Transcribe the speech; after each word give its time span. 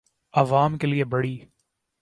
آعوام 0.33 0.77
کے 0.77 0.87
لئے 0.87 1.03
بڑی 1.13 1.37